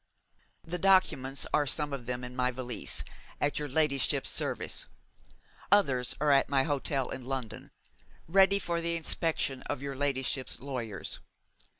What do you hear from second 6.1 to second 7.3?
are at my hotel in